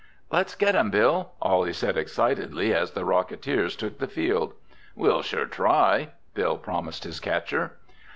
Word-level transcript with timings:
"Let's 0.31 0.55
get 0.55 0.73
'em, 0.75 0.89
Bill!" 0.89 1.33
Ollie 1.43 1.73
said 1.73 1.95
excitedly 1.95 2.73
as 2.73 2.89
the 2.93 3.05
Rocketeers 3.05 3.75
took 3.77 3.99
the 3.99 4.07
field. 4.07 4.53
"We'll 4.95 5.21
sure 5.21 5.45
try," 5.45 6.13
Bill 6.33 6.57
promised 6.57 7.03
his 7.03 7.19
catcher. 7.19 7.73